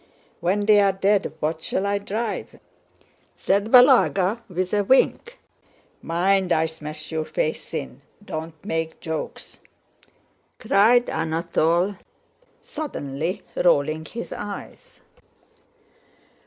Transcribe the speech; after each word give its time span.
"When 0.39 0.61
they 0.61 0.79
are 0.79 0.93
dead, 0.93 1.31
what 1.41 1.61
shall 1.61 1.85
I 1.85 1.99
drive?" 1.99 2.59
said 3.35 3.65
Balagá 3.65 4.39
with 4.49 4.73
a 4.73 4.83
wink. 4.83 5.37
"Mind, 6.01 6.51
I'll 6.51 6.67
smash 6.67 7.11
your 7.11 7.23
face 7.23 7.71
in! 7.71 8.01
Don't 8.25 8.55
make 8.65 8.99
jokes!" 8.99 9.59
cried 10.57 11.07
Anatole, 11.07 11.97
suddenly 12.63 13.43
rolling 13.55 14.05
his 14.05 14.33
eyes. 14.33 15.01